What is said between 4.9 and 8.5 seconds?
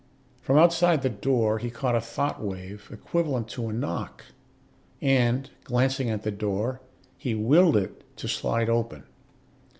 and, glancing at the door, he willed it to